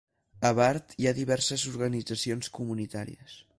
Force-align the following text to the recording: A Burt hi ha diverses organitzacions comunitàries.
A 0.47 0.49
Burt 0.59 0.95
hi 1.03 1.07
ha 1.09 1.13
diverses 1.19 1.67
organitzacions 1.73 2.53
comunitàries. 2.59 3.41